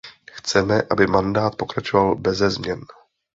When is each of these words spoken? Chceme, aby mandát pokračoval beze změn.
Chceme, 0.31 0.81
aby 0.91 1.07
mandát 1.07 1.55
pokračoval 1.55 2.15
beze 2.15 2.49
změn. 2.49 2.81